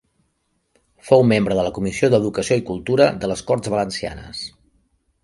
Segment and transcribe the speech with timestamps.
[1.09, 4.41] Fou membre de la Comissió d'Educació i Cultura de les Corts Valencianes.